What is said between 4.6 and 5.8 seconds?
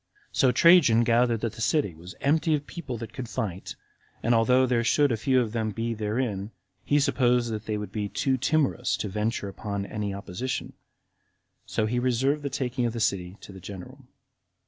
there should a few of them